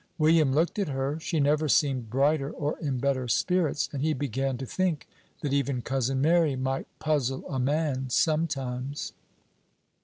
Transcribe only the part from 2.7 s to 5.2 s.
in better spirits, and he began to think